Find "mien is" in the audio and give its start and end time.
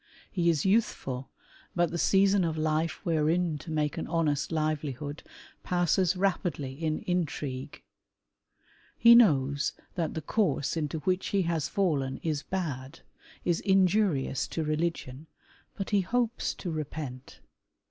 11.77-12.41